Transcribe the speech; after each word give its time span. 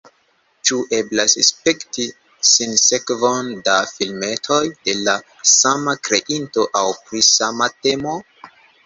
Ĉu 0.67 0.77
eblas 0.99 1.33
spekti 1.47 2.05
sinsekvon 2.51 3.51
da 3.67 3.75
filmetoj 3.91 4.61
de 4.87 4.95
la 5.09 5.15
sama 5.51 5.95
kreinto 6.09 6.65
aŭ 6.81 6.85
pri 7.05 7.23
sama 7.29 7.69
temo? 7.87 8.17